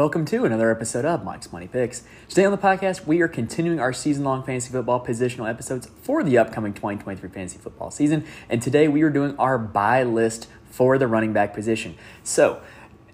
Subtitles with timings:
[0.00, 2.04] Welcome to another episode of Mike's Money Picks.
[2.26, 6.24] Today on the podcast, we are continuing our season long fantasy football positional episodes for
[6.24, 8.24] the upcoming 2023 fantasy football season.
[8.48, 11.96] And today we are doing our buy list for the running back position.
[12.24, 12.62] So,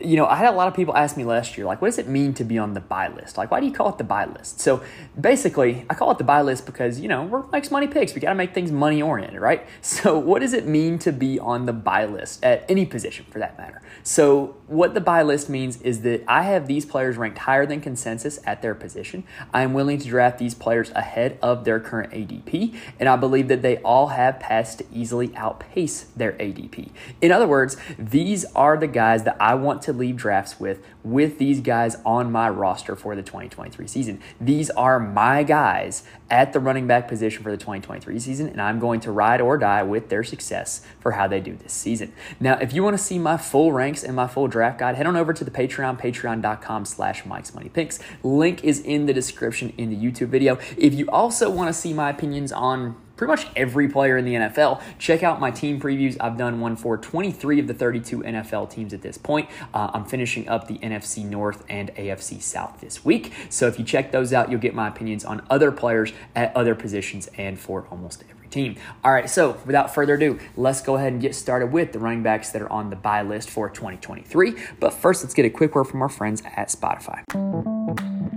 [0.01, 1.99] you know, I had a lot of people ask me last year, like, what does
[1.99, 3.39] it mean to be on the buy list?
[3.39, 4.61] Like, why do you call it the buy list?
[4.61, 4.83] So
[5.21, 8.15] basically, I call it the buy list because, you know, we're Mike's Money Picks.
[8.15, 9.67] We got to make things money oriented, right?
[9.81, 13.39] So, what does it mean to be on the buy list at any position for
[13.39, 13.83] that matter?
[14.03, 17.81] So, what the buy list means is that I have these players ranked higher than
[17.81, 19.25] consensus at their position.
[19.55, 23.49] I am willing to draft these players ahead of their current ADP, and I believe
[23.49, 26.91] that they all have paths to easily outpace their ADP.
[27.21, 31.39] In other words, these are the guys that I want to leave drafts with, with
[31.39, 34.21] these guys on my roster for the 2023 season.
[34.41, 38.81] These are my guys at the running back position for the 2023 season, and I'm
[38.81, 42.13] going to ride or die with their success for how they do this season.
[42.41, 45.07] Now, if you want to see my full ranks and my full draft guide, head
[45.07, 48.01] on over to the Patreon, patreon.com slash Mike's Money Picks.
[48.25, 50.59] Link is in the description in the YouTube video.
[50.77, 54.35] If you also want to see my opinions on pretty much every player in the
[54.35, 54.81] NFL.
[54.99, 56.17] Check out my team previews.
[56.21, 59.49] I've done one for 23 of the 32 NFL teams at this point.
[59.75, 63.33] Uh, I'm finishing up the NFC North and AFC South this week.
[63.49, 66.75] So if you check those out, you'll get my opinions on other players at other
[66.75, 68.77] positions and for almost every team.
[69.05, 72.23] All right, so without further ado, let's go ahead and get started with the running
[72.23, 74.55] backs that are on the buy list for 2023.
[74.81, 78.36] But first, let's get a quick word from our friends at Spotify.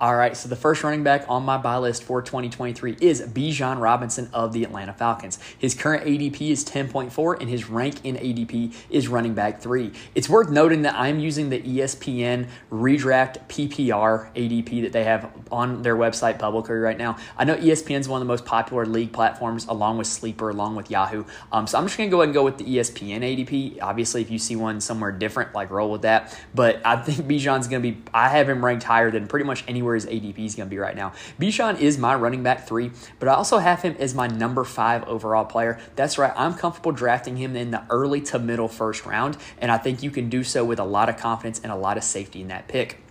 [0.00, 3.80] All right, so the first running back on my buy list for 2023 is Bijan
[3.80, 5.38] Robinson of the Atlanta Falcons.
[5.56, 9.92] His current ADP is 10.4, and his rank in ADP is running back three.
[10.16, 15.82] It's worth noting that I'm using the ESPN redraft PPR ADP that they have on
[15.82, 17.16] their website publicly right now.
[17.38, 20.74] I know ESPN is one of the most popular league platforms, along with Sleeper, along
[20.74, 21.22] with Yahoo.
[21.52, 23.80] Um, so I'm just going to go ahead and go with the ESPN ADP.
[23.80, 26.36] Obviously, if you see one somewhere different, like roll with that.
[26.52, 29.62] But I think Bijan's going to be, I have him ranked higher than pretty much
[29.68, 31.12] anyone where his ADP is going to be right now.
[31.40, 35.04] Bijan is my running back three, but I also have him as my number five
[35.04, 35.78] overall player.
[35.96, 36.32] That's right.
[36.36, 40.10] I'm comfortable drafting him in the early to middle first round, and I think you
[40.10, 42.68] can do so with a lot of confidence and a lot of safety in that
[42.68, 43.03] pick.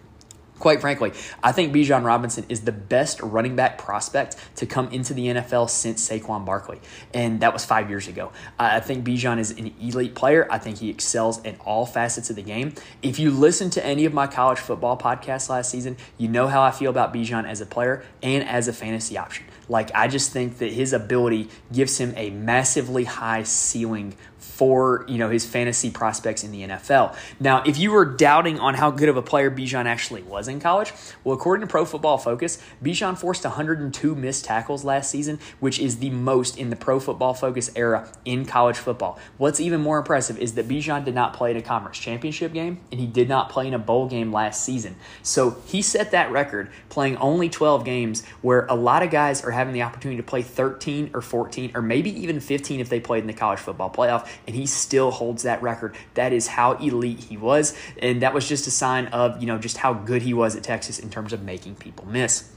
[0.63, 1.11] Quite frankly,
[1.43, 5.69] I think Bijan Robinson is the best running back prospect to come into the NFL
[5.69, 6.79] since Saquon Barkley,
[7.13, 8.31] and that was five years ago.
[8.57, 10.47] I think Bijan is an elite player.
[10.49, 12.75] I think he excels in all facets of the game.
[13.01, 16.61] If you listen to any of my college football podcasts last season, you know how
[16.61, 19.45] I feel about Bijan as a player and as a fantasy option.
[19.67, 25.17] Like, I just think that his ability gives him a massively high ceiling for you
[25.17, 27.15] know his fantasy prospects in the NFL.
[27.39, 30.59] Now, if you were doubting on how good of a player Bijan actually was in
[30.59, 30.93] college,
[31.23, 35.97] well, according to Pro Football Focus, Bijan forced 102 missed tackles last season, which is
[35.97, 39.17] the most in the Pro Football Focus era in college football.
[39.37, 42.81] What's even more impressive is that Bijan did not play in a conference championship game
[42.91, 44.95] and he did not play in a bowl game last season.
[45.23, 49.51] So he set that record playing only 12 games, where a lot of guys are
[49.51, 53.21] having the opportunity to play 13 or 14 or maybe even 15 if they played
[53.21, 55.95] in the college football playoff and he still holds that record.
[56.13, 59.57] That is how elite he was, and that was just a sign of you know
[59.57, 62.52] just how good he was at Texas in terms of making people miss.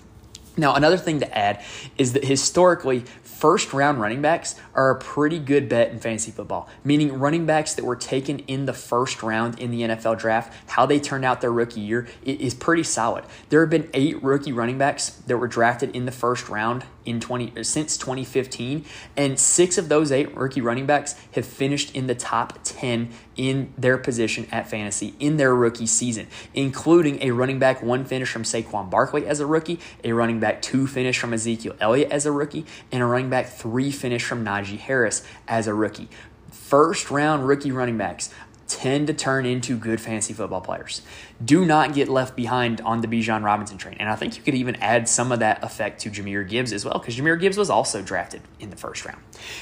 [0.57, 1.63] Now, another thing to add
[1.99, 6.69] is that historically, first round running backs are a pretty good bet in fantasy football,
[6.83, 10.87] meaning running backs that were taken in the first round in the NFL draft, how
[10.87, 13.25] they turned out their rookie year is pretty solid.
[13.51, 17.21] There have been eight rookie running backs that were drafted in the first round in
[17.21, 18.85] 20 since 2015
[19.17, 23.73] and six of those eight rookie running backs have finished in the top 10 in
[23.77, 28.43] their position at fantasy in their rookie season including a running back one finish from
[28.43, 32.33] Saquon Barkley as a rookie a running back two finish from Ezekiel Elliott as a
[32.33, 36.09] rookie and a running back three finish from Najee Harris as a rookie.
[36.51, 38.33] First round rookie running backs
[38.69, 41.03] tend to turn into good fantasy football players.
[41.45, 43.97] Do not get left behind on the Bijan Robinson train.
[44.01, 46.85] And I think you could even add some of that effect to Jahmyr Gibbs as
[46.85, 49.21] well, because Jahmyr Gibbs was also drafted in the first round.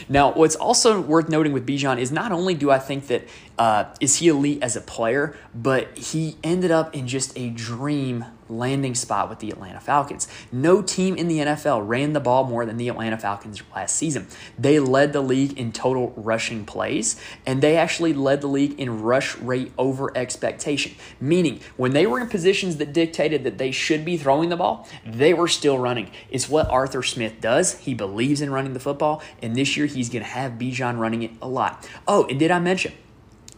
[0.09, 3.29] Now, what's also worth noting with Bijan is not only do I think that
[3.59, 8.25] uh, is he elite as a player, but he ended up in just a dream
[8.59, 10.29] landing spot with the Atlanta Falcons.
[10.53, 14.27] No team in the NFL ran the ball more than the Atlanta Falcons last season.
[14.59, 19.03] They led the league in total rushing plays, and they actually led the league in
[19.03, 20.95] rush rate over expectation.
[21.21, 24.89] Meaning, when they were in positions that dictated that they should be throwing the ball,
[25.05, 26.11] they were still running.
[26.31, 27.79] It's what Arthur Smith does.
[27.79, 31.23] He believes in running the football, and this year he's going to have Bijan running
[31.23, 31.89] it a lot.
[32.07, 32.93] Oh, and did I mention?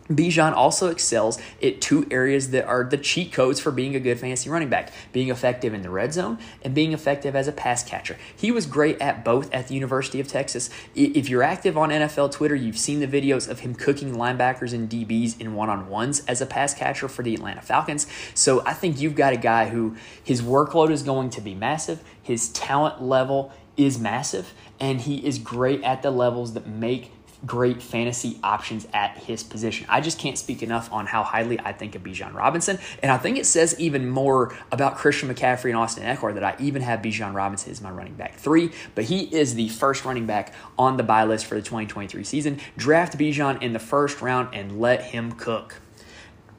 [0.08, 4.18] Bijan also excels at two areas that are the cheat codes for being a good
[4.18, 7.82] fantasy running back being effective in the red zone and being effective as a pass
[7.82, 8.16] catcher.
[8.36, 10.70] He was great at both at the University of Texas.
[10.94, 14.88] If you're active on NFL Twitter, you've seen the videos of him cooking linebackers and
[14.88, 18.06] DBs in one on ones as a pass catcher for the Atlanta Falcons.
[18.34, 22.02] So I think you've got a guy who his workload is going to be massive,
[22.22, 27.12] his talent level is massive, and he is great at the levels that make
[27.44, 29.86] great fantasy options at his position.
[29.88, 32.78] I just can't speak enough on how highly I think of Bijan Robinson.
[33.02, 36.56] And I think it says even more about Christian McCaffrey and Austin Ekeler that I
[36.58, 38.70] even have Bijan Robinson as my running back three.
[38.94, 42.60] But he is the first running back on the buy list for the 2023 season.
[42.76, 45.80] Draft Bijan in the first round and let him cook.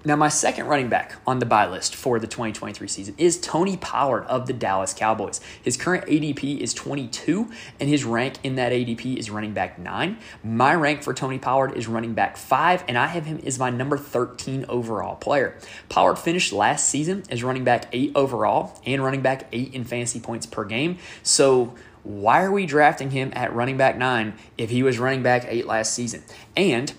[0.07, 3.75] Now, my second running back on the buy list for the 2023 season is Tony
[3.75, 5.41] Pollard of the Dallas Cowboys.
[5.61, 10.17] His current ADP is 22, and his rank in that ADP is running back 9.
[10.45, 13.69] My rank for Tony Pollard is running back 5, and I have him as my
[13.69, 15.57] number 13 overall player.
[15.89, 20.21] Pollard finished last season as running back 8 overall and running back 8 in fantasy
[20.21, 20.99] points per game.
[21.21, 25.45] So, why are we drafting him at running back 9 if he was running back
[25.49, 26.23] 8 last season?
[26.55, 26.93] And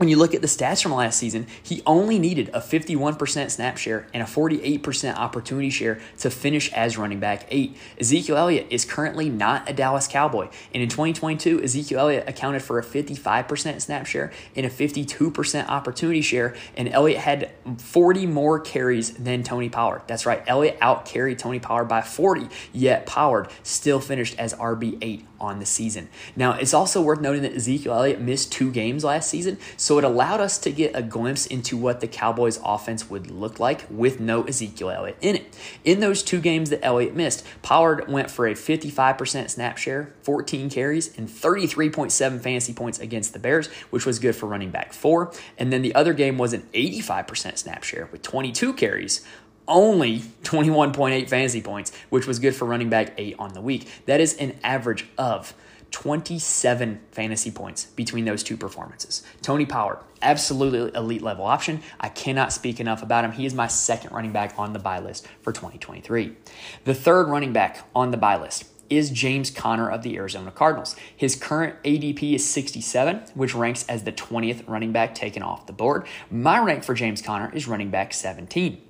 [0.00, 3.76] when you look at the stats from last season, he only needed a 51% snap
[3.76, 7.76] share and a 48% opportunity share to finish as running back eight.
[8.00, 10.48] Ezekiel Elliott is currently not a Dallas Cowboy.
[10.72, 16.22] And in 2022, Ezekiel Elliott accounted for a 55% snap share and a 52% opportunity
[16.22, 16.56] share.
[16.78, 20.00] And Elliott had 40 more carries than Tony Pollard.
[20.06, 25.24] That's right, Elliott out carried Tony Pollard by 40, yet Pollard still finished as RB8
[25.40, 26.08] on the season.
[26.36, 29.58] Now, it's also worth noting that Ezekiel Elliott missed two games last season.
[29.76, 33.58] So it allowed us to get a glimpse into what the Cowboys offense would look
[33.58, 35.56] like with no Ezekiel Elliott in it.
[35.84, 40.70] In those two games that Elliott missed, Pollard went for a 55% snap share, 14
[40.70, 45.32] carries, and 33.7 fantasy points against the Bears, which was good for running back four.
[45.58, 49.24] And then the other game was an 85% snap share with 22 carries,
[49.68, 53.88] only 21.8 fantasy points, which was good for running back eight on the week.
[54.06, 55.54] That is an average of
[55.90, 59.22] 27 fantasy points between those two performances.
[59.42, 61.82] Tony Pollard, absolutely elite level option.
[61.98, 63.32] I cannot speak enough about him.
[63.32, 66.36] He is my second running back on the buy list for 2023.
[66.84, 70.96] The third running back on the buy list is James Conner of the Arizona Cardinals.
[71.16, 75.72] His current ADP is 67, which ranks as the 20th running back taken off the
[75.72, 76.06] board.
[76.30, 78.82] My rank for James Conner is running back 17.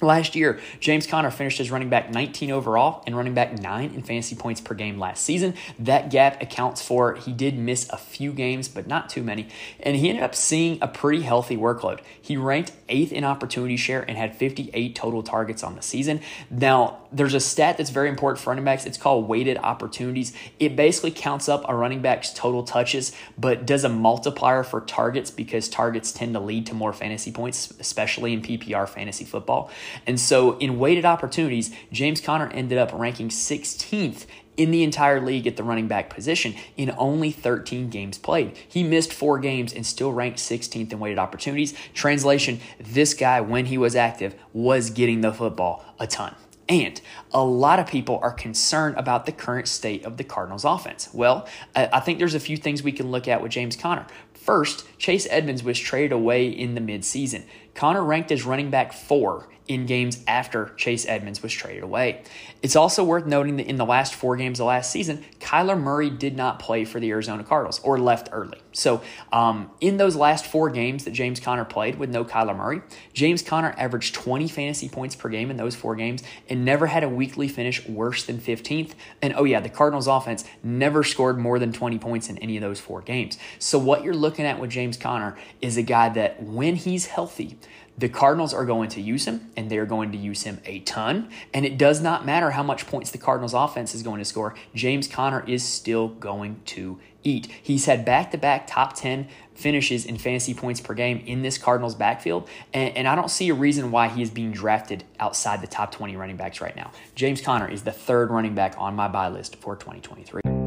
[0.00, 4.02] Last year, James Conner finished as running back 19 overall and running back 9 in
[4.04, 5.54] fantasy points per game last season.
[5.76, 9.48] That gap accounts for he did miss a few games, but not too many.
[9.80, 11.98] And he ended up seeing a pretty healthy workload.
[12.22, 16.20] He ranked 8th in opportunity share and had 58 total targets on the season.
[16.48, 18.86] Now, there's a stat that's very important for running backs.
[18.86, 20.32] It's called weighted opportunities.
[20.60, 25.30] It basically counts up a running back's total touches, but does a multiplier for targets
[25.30, 29.70] because targets tend to lead to more fantasy points, especially in PPR fantasy football.
[30.06, 34.26] And so in weighted opportunities, James Conner ended up ranking 16th
[34.56, 38.58] in the entire league at the running back position in only 13 games played.
[38.68, 41.74] He missed four games and still ranked 16th in weighted opportunities.
[41.94, 46.34] Translation this guy, when he was active, was getting the football a ton.
[46.68, 47.00] And
[47.32, 51.08] a lot of people are concerned about the current state of the Cardinals offense.
[51.14, 54.06] Well, I think there's a few things we can look at with James Conner.
[54.34, 57.44] First, Chase Edmonds was traded away in the midseason.
[57.74, 62.22] Conner ranked as running back four in games after Chase Edmonds was traded away.
[62.62, 66.10] It's also worth noting that in the last four games of last season, Kyler Murray
[66.10, 68.60] did not play for the Arizona Cardinals or left early.
[68.72, 69.02] So,
[69.32, 72.80] um, in those last four games that James Conner played with no Kyler Murray,
[73.12, 77.04] James Conner averaged 20 fantasy points per game in those four games and never had
[77.04, 78.92] a weekly finish worse than 15th.
[79.20, 82.62] And oh, yeah, the Cardinals offense never scored more than 20 points in any of
[82.62, 83.38] those four games.
[83.58, 87.58] So, what you're looking at with James Conner is a guy that when he's healthy,
[87.98, 91.28] the Cardinals are going to use him, and they're going to use him a ton.
[91.52, 94.54] And it does not matter how much points the Cardinals offense is going to score,
[94.74, 97.48] James Conner is still going to eat.
[97.62, 101.58] He's had back to back top 10 finishes in fantasy points per game in this
[101.58, 105.60] Cardinals backfield, and, and I don't see a reason why he is being drafted outside
[105.60, 106.92] the top 20 running backs right now.
[107.16, 110.57] James Conner is the third running back on my buy list for 2023.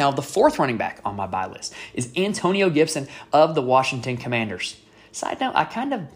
[0.00, 4.16] Now, the fourth running back on my buy list is Antonio Gibson of the Washington
[4.16, 4.80] Commanders.
[5.12, 6.08] Side note, I kind of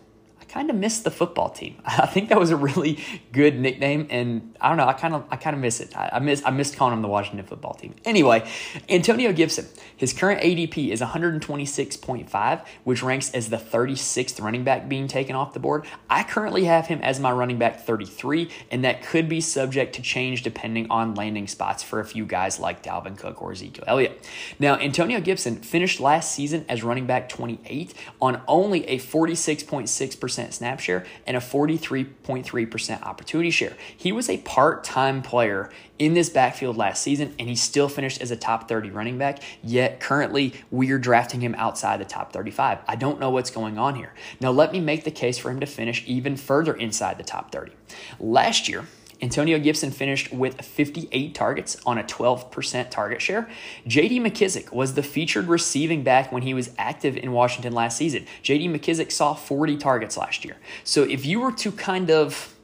[0.48, 1.76] kind of miss the football team.
[1.84, 2.98] I think that was a really
[3.32, 4.86] good nickname, and I don't know.
[4.86, 5.96] I kind of I kind of miss it.
[5.96, 7.94] I, I miss I missed calling them the Washington football team.
[8.04, 8.48] Anyway,
[8.88, 15.08] Antonio Gibson, his current ADP is 126.5, which ranks as the 36th running back being
[15.08, 15.86] taken off the board.
[16.08, 20.02] I currently have him as my running back 33, and that could be subject to
[20.02, 24.28] change depending on landing spots for a few guys like Dalvin Cook or Ezekiel Elliott.
[24.58, 30.80] Now, Antonio Gibson finished last season as running back 28 on only a 46.6% snap
[30.80, 33.74] share and a 43.3% opportunity share.
[33.96, 38.20] He was a part time player in this backfield last season, and he still finished
[38.20, 39.42] as a top 30 running back.
[39.62, 42.80] Yet currently, we're drafting him outside the top 35.
[42.88, 44.12] I don't know what's going on here.
[44.40, 47.52] Now, let me make the case for him to finish even further inside the top
[47.52, 47.72] 30.
[48.18, 48.86] Last year,
[49.24, 53.48] Antonio Gibson finished with 58 targets on a 12% target share.
[53.86, 58.26] JD McKissic was the featured receiving back when he was active in Washington last season.
[58.42, 60.56] JD McKissic saw 40 targets last year.
[60.84, 62.54] So if you were to kind of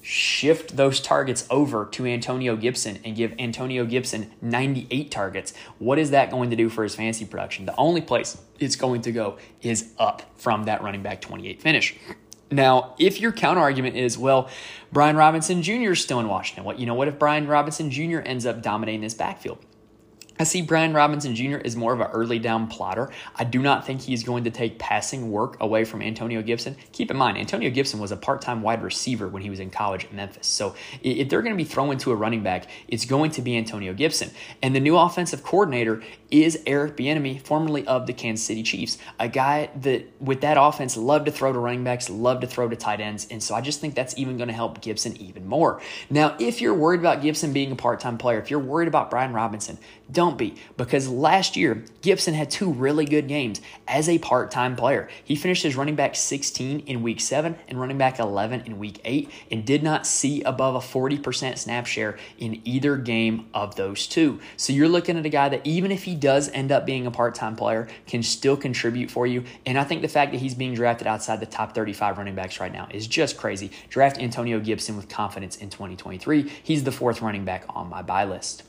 [0.00, 6.10] shift those targets over to Antonio Gibson and give Antonio Gibson 98 targets, what is
[6.12, 7.66] that going to do for his fantasy production?
[7.66, 11.96] The only place it's going to go is up from that running back 28 finish.
[12.50, 14.48] Now, if your counter argument is, well,
[14.92, 15.92] Brian Robinson Jr.
[15.92, 18.20] is still in Washington, what you know, what if Brian Robinson Jr.
[18.20, 19.58] ends up dominating this backfield?
[20.38, 21.56] I see Brian Robinson Jr.
[21.56, 23.10] is more of an early down plotter.
[23.34, 26.76] I do not think he's going to take passing work away from Antonio Gibson.
[26.92, 29.70] Keep in mind, Antonio Gibson was a part time wide receiver when he was in
[29.70, 30.46] college at Memphis.
[30.46, 33.56] So if they're going to be throwing to a running back, it's going to be
[33.56, 34.30] Antonio Gibson.
[34.62, 39.28] And the new offensive coordinator is Eric Bieniemy, formerly of the Kansas City Chiefs, a
[39.28, 42.76] guy that with that offense loved to throw to running backs, loved to throw to
[42.76, 43.26] tight ends.
[43.30, 45.80] And so I just think that's even going to help Gibson even more.
[46.10, 49.10] Now, if you're worried about Gibson being a part time player, if you're worried about
[49.10, 49.78] Brian Robinson,
[50.10, 54.76] don't be, because last year, Gibson had two really good games as a part time
[54.76, 55.08] player.
[55.24, 59.00] He finished as running back 16 in week 7 and running back 11 in week
[59.04, 64.06] 8 and did not see above a 40% snap share in either game of those
[64.06, 64.38] two.
[64.56, 67.10] So you're looking at a guy that even if he does end up being a
[67.10, 69.42] part time player, can still contribute for you.
[69.64, 72.60] And I think the fact that he's being drafted outside the top 35 running backs
[72.60, 73.72] right now is just crazy.
[73.88, 76.48] Draft Antonio Gibson with confidence in 2023.
[76.62, 78.62] He's the fourth running back on my buy list.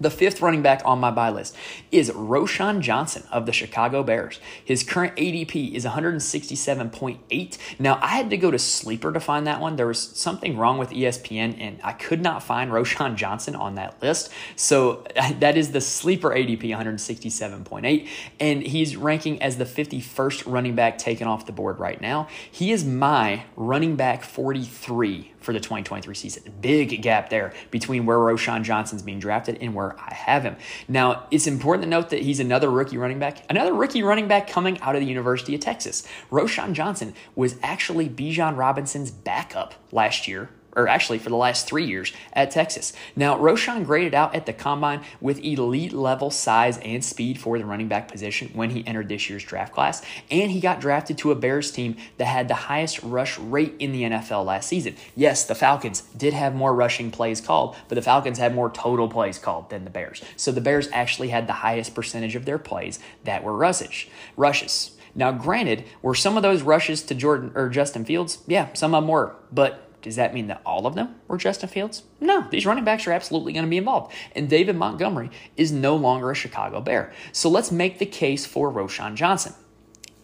[0.00, 1.54] The fifth running back on my buy list
[1.92, 4.40] is Roschon Johnson of the Chicago Bears.
[4.64, 7.58] His current ADP is 167.8.
[7.78, 9.76] Now, I had to go to Sleeper to find that one.
[9.76, 14.00] There was something wrong with ESPN, and I could not find Roschon Johnson on that
[14.02, 14.32] list.
[14.56, 15.04] So
[15.38, 18.08] that is the Sleeper ADP, 167.8.
[18.40, 22.26] And he's ranking as the 51st running back taken off the board right now.
[22.50, 26.52] He is my running back 43 for the 2023 season.
[26.60, 30.56] Big gap there between where Roschon Johnson's being drafted and where I have him.
[30.88, 34.48] Now, it's important to note that he's another rookie running back, another rookie running back
[34.48, 36.06] coming out of the University of Texas.
[36.30, 41.84] Roschon Johnson was actually Bijan Robinson's backup last year or actually for the last three
[41.84, 42.92] years at Texas.
[43.16, 47.64] Now, Roschon graded out at the combine with elite level size and speed for the
[47.64, 51.30] running back position when he entered this year's draft class, and he got drafted to
[51.30, 54.96] a Bears team that had the highest rush rate in the NFL last season.
[55.16, 59.08] Yes, the Falcons did have more rushing plays called, but the Falcons had more total
[59.08, 60.22] plays called than the Bears.
[60.36, 64.06] So the Bears actually had the highest percentage of their plays that were rushes.
[64.36, 64.92] Rushes.
[65.14, 68.38] Now, granted, were some of those rushes to Jordan or Justin Fields?
[68.46, 71.68] Yeah, some of them were, but does that mean that all of them were Justin
[71.68, 72.02] Fields?
[72.20, 74.12] No, these running backs are absolutely going to be involved.
[74.34, 77.12] And David Montgomery is no longer a Chicago Bear.
[77.32, 79.54] So let's make the case for Roschon Johnson.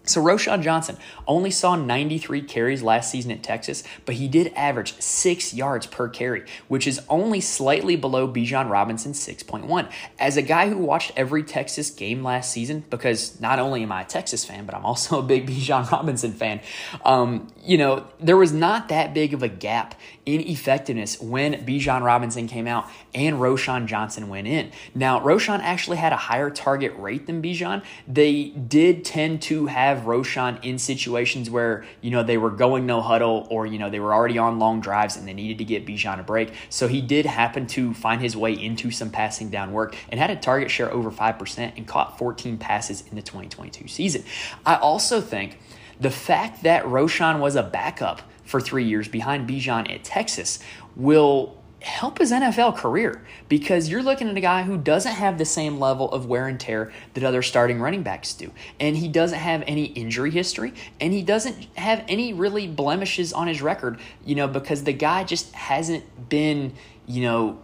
[0.06, 0.96] So Roschon Johnson
[1.26, 6.08] only saw 93 carries last season at Texas, but he did average six yards per
[6.08, 9.90] carry, which is only slightly below Bijan Robinson's 6.1.
[10.18, 14.02] As a guy who watched every Texas game last season, because not only am I
[14.02, 16.60] a Texas fan, but I'm also a big Bijan Robinson fan,
[17.04, 19.96] um, you know, there was not that big of a gap
[20.26, 24.73] in effectiveness when Bijan Robinson came out and Roschon Johnson went in.
[24.92, 27.85] Now, Roschon actually had a higher target rate than Bijan.
[28.09, 33.00] They did tend to have Roschon in situations where, you know, they were going no
[33.00, 35.87] huddle or, you know, they were already on long drives and they needed to get
[35.87, 36.52] Bijan a break.
[36.71, 40.30] So he did happen to find his way into some passing down work and had
[40.30, 44.25] a target share over 5% and caught 14 passes in the 2022 season.
[44.64, 45.61] I also think
[46.00, 50.58] the fact that Roschon was a backup for three years behind Bijan at Texas
[50.94, 55.44] will help his NFL career because you're looking at a guy who doesn't have the
[55.44, 58.50] same level of wear and tear that other starting running backs do.
[58.80, 63.46] And he doesn't have any injury history and he doesn't have any really blemishes on
[63.46, 66.72] his record, you know, because the guy just hasn't been,
[67.06, 67.58] you know,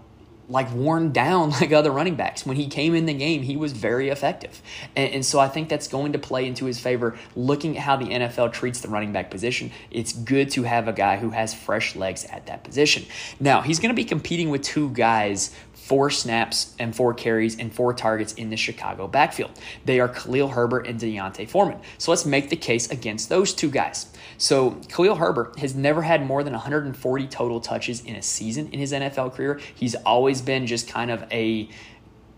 [0.48, 2.44] like worn down like other running backs.
[2.44, 4.62] When he came in the game, he was very effective.
[4.96, 7.16] And, and, so I think that's going to play into his favor.
[7.36, 10.92] Looking at how the NFL treats the running back position, it's good to have a
[10.92, 13.04] guy who has fresh legs at that position.
[13.40, 17.74] Now, he's going to be competing with two guys for snaps and for carries and
[17.74, 19.50] for targets in the Chicago backfield.
[19.84, 21.80] They are Khalil Herbert and D'Onta Foreman.
[21.98, 24.06] So let's make the case against those two guys.
[24.38, 28.78] So Khalil Herbert has never had more than 140 total touches in a season in
[28.78, 29.60] his NFL career.
[29.74, 31.68] He's always been just kind of a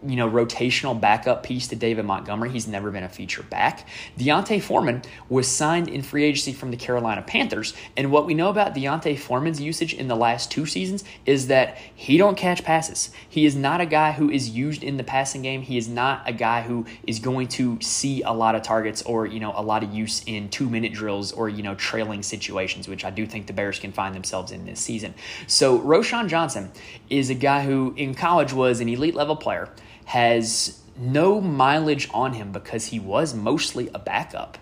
[0.07, 2.51] you know, rotational backup piece to David Montgomery.
[2.51, 3.87] He's never been a feature back.
[4.17, 8.49] D'Onta Foreman was signed in free agency from the Carolina Panthers, and what we know
[8.49, 13.11] about D'Onta Foreman's usage in the last two seasons is that he don't catch passes.
[13.29, 15.63] He is not a guy who is used in the passing game.
[15.63, 19.27] He is not a guy who is going to see a lot of targets or,
[19.27, 23.05] you know, a lot of use in 2-minute drills or, you know, trailing situations, which
[23.05, 25.15] I do think the Bears can find themselves in this season.
[25.47, 26.71] So, Roschon Johnson
[27.09, 29.69] is a guy who in college was an elite level player
[30.05, 34.59] has no mileage on him because he was mostly a backup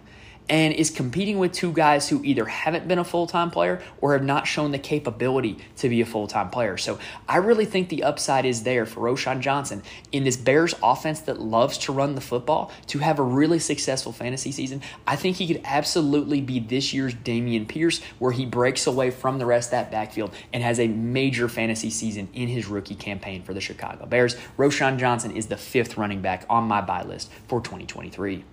[0.49, 4.13] and is competing with two guys who either haven't been a full time player or
[4.13, 6.77] have not shown the capability to be a full time player.
[6.77, 11.21] So I really think the upside is there for Roschon Johnson in this Bears offense
[11.23, 14.83] that loves to run the football to have a really successful fantasy season.
[15.07, 19.39] I think he could absolutely be this year's Dameon Pierce, where he breaks away from
[19.39, 23.43] the rest of that backfield and has a major fantasy season in his rookie campaign
[23.43, 24.37] for the Chicago Bears.
[24.59, 28.45] Roschon Johnson is the fifth running back on my buy list for 2023.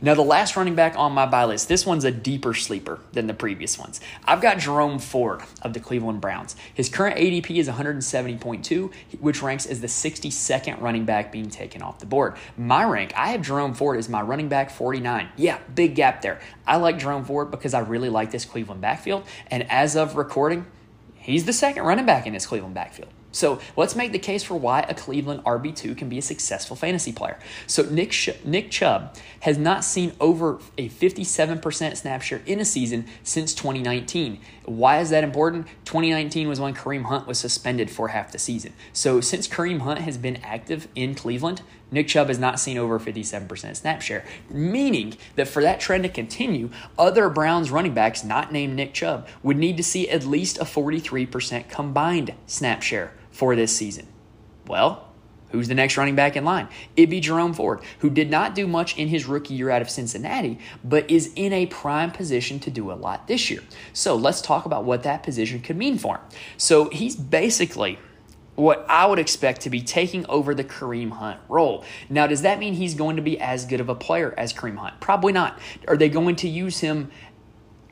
[0.00, 3.26] Now, the last running back on my buy list, this one's a deeper sleeper than
[3.26, 4.00] the previous ones.
[4.24, 6.56] I've got Jerome Ford of the Cleveland Browns.
[6.74, 11.98] His current ADP is 170.2, which ranks as the 62nd running back being taken off
[11.98, 12.36] the board.
[12.56, 15.28] My rank, I have Jerome Ford as my running back 49.
[15.36, 16.40] Yeah, big gap there.
[16.66, 19.24] I like Jerome Ford because I really like this Cleveland backfield.
[19.48, 20.66] And as of recording,
[21.14, 23.10] he's the second running back in this Cleveland backfield.
[23.36, 27.12] So let's make the case for why a Cleveland RB2 can be a successful fantasy
[27.12, 27.38] player.
[27.66, 32.64] So Nick, Sh- Nick Chubb has not seen over a 57% snap share in a
[32.64, 34.40] season since 2019.
[34.64, 35.66] Why is that important?
[35.84, 38.72] 2019 was when Kareem Hunt was suspended for half the season.
[38.94, 42.98] So since Kareem Hunt has been active in Cleveland, Nick Chubb has not seen over
[42.98, 48.50] 57% snap share, meaning that for that trend to continue, other Browns running backs not
[48.50, 53.54] named Nick Chubb would need to see at least a 43% combined snap share for
[53.54, 54.06] this season?
[54.66, 55.06] Well,
[55.50, 56.68] Who's the next running back in line?
[56.96, 59.88] It'd be Jerome Ford, who did not do much in his rookie year out of
[59.88, 63.62] Cincinnati, but is in a prime position to do a lot this year.
[63.92, 66.24] So let's talk about what that position could mean for him.
[66.56, 67.98] So he's basically
[68.56, 71.84] what I would expect to be taking over the Kareem Hunt role.
[72.08, 74.76] Now, does that mean he's going to be as good of a player as Kareem
[74.76, 74.98] Hunt?
[74.98, 75.58] Probably not.
[75.86, 77.10] Are they going to use him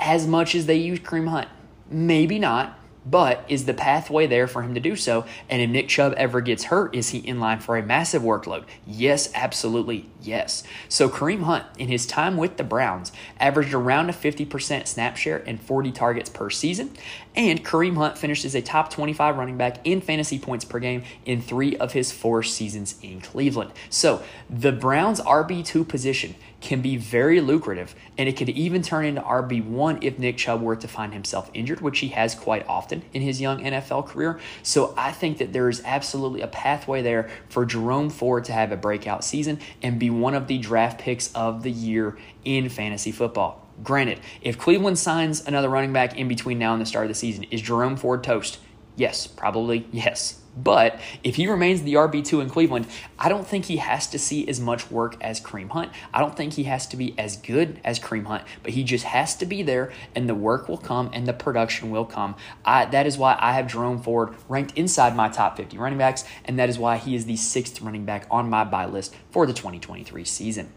[0.01, 1.49] as much as they use Kareem Hunt?
[1.89, 2.79] Maybe not.
[3.07, 5.27] But is the pathway there for him to do so?
[5.49, 8.65] And if Nick Chubb ever gets hurt, is he in line for a massive workload?
[8.87, 10.63] Yes, absolutely, yes.
[10.89, 15.43] So Kareem Hunt, in his time with the Browns, averaged around a 50% snap share
[15.47, 16.91] and 40 targets per season.
[17.37, 21.03] And Kareem Hunt finished as a top 25 running back in fantasy points per game
[21.27, 23.73] in three of his four seasons in Cleveland.
[23.91, 29.21] So the Browns' RB2 position can be very lucrative, and it could even turn into
[29.21, 33.21] RB1 if Nick Chubb were to find himself injured, which he has quite often in
[33.21, 34.41] his young NFL career.
[34.63, 38.73] So I think that there is absolutely a pathway there for Jerome Ford to have
[38.73, 43.13] a breakout season and be one of the draft picks of the year in fantasy
[43.13, 43.69] football.
[43.83, 47.15] Granted, if Cleveland signs another running back in between now and the start of the
[47.15, 48.59] season, is Jerome Ford toast?
[48.97, 50.41] Yes, probably yes.
[50.57, 52.87] But if he remains the RB2 in Cleveland,
[53.19, 55.93] I don't think he has to see as much work as Kareem Hunt.
[56.13, 59.05] I don't think he has to be as good as Kareem Hunt, but he just
[59.05, 62.37] has to be there and the work will come and the production will come.
[62.65, 66.25] I, that is why I have Jerome Ford ranked inside my top 50 running backs,
[66.45, 69.47] and that is why he is the sixth running back on my buy list for
[69.47, 70.73] the 2023 season.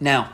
[0.00, 0.32] Now,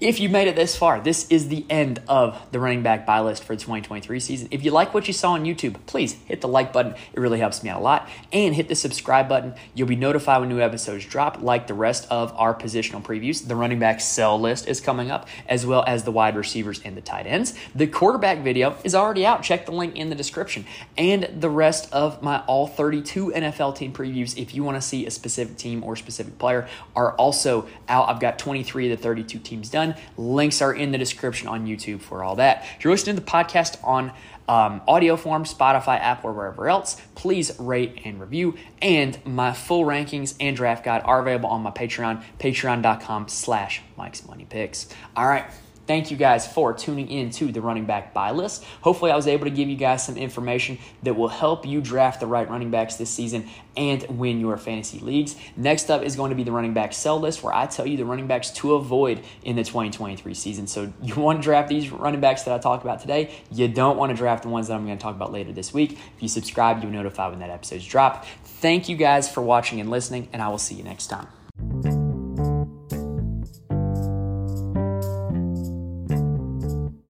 [0.00, 3.20] if you made it this far, this is the end of the running back buy
[3.20, 4.48] list for the 2023 season.
[4.52, 6.94] If you like what you saw on YouTube, please hit the like button.
[7.12, 8.08] It really helps me out a lot.
[8.32, 9.54] And hit the subscribe button.
[9.74, 13.46] You'll be notified when new episodes drop, like the rest of our positional previews.
[13.46, 16.96] The running back sell list is coming up, as well as the wide receivers and
[16.96, 17.54] the tight ends.
[17.74, 19.42] The quarterback video is already out.
[19.42, 20.64] Check the link in the description.
[20.96, 25.06] And the rest of my all 32 NFL team previews, if you want to see
[25.06, 28.08] a specific team or specific player, are also out.
[28.08, 29.87] I've got 23 of the 32 teams done.
[30.16, 32.64] Links are in the description on YouTube for all that.
[32.76, 34.12] If you're listening to the podcast on
[34.48, 38.54] um, audio form, Spotify, app, or wherever else, please rate and review.
[38.80, 44.26] And my full rankings and draft guide are available on my Patreon, patreon.com slash Mike's
[44.26, 44.88] Money Picks.
[45.14, 45.44] All right.
[45.88, 48.62] Thank you guys for tuning in to the running back buy list.
[48.82, 52.20] Hopefully, I was able to give you guys some information that will help you draft
[52.20, 55.34] the right running backs this season and win your fantasy leagues.
[55.56, 57.96] Next up is going to be the running back sell list, where I tell you
[57.96, 60.66] the running backs to avoid in the 2023 season.
[60.66, 63.34] So, you want to draft these running backs that I talked about today.
[63.50, 65.72] You don't want to draft the ones that I'm going to talk about later this
[65.72, 65.92] week.
[65.92, 68.26] If you subscribe, you'll notify when that episode's drop.
[68.44, 72.07] Thank you guys for watching and listening, and I will see you next time.